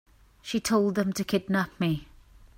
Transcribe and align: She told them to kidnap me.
She 0.41 0.59
told 0.59 0.95
them 0.95 1.13
to 1.13 1.23
kidnap 1.23 1.79
me. 1.79 2.07